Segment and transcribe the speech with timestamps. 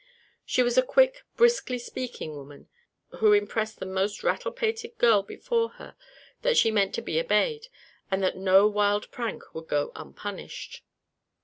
[0.47, 2.67] She was a quick, briskly speaking woman,
[3.19, 5.95] who impressed the most rattle pated girl before her
[6.41, 7.67] that she meant to be obeyed
[8.09, 10.81] and that no wild prank would go unpunished.